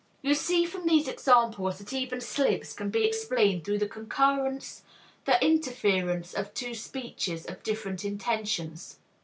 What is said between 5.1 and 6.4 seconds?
the interference,